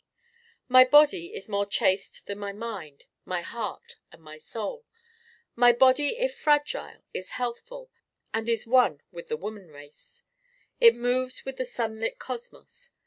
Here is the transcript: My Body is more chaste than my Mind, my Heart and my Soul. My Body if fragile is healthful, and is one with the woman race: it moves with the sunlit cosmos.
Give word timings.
My 0.67 0.83
Body 0.83 1.27
is 1.35 1.47
more 1.47 1.67
chaste 1.67 2.25
than 2.25 2.39
my 2.39 2.53
Mind, 2.53 3.03
my 3.23 3.43
Heart 3.43 3.97
and 4.11 4.19
my 4.23 4.39
Soul. 4.39 4.83
My 5.55 5.73
Body 5.73 6.17
if 6.17 6.35
fragile 6.35 7.03
is 7.13 7.29
healthful, 7.37 7.91
and 8.33 8.49
is 8.49 8.65
one 8.65 9.01
with 9.11 9.27
the 9.27 9.37
woman 9.37 9.67
race: 9.67 10.23
it 10.79 10.95
moves 10.95 11.45
with 11.45 11.57
the 11.57 11.65
sunlit 11.65 12.17
cosmos. 12.17 12.89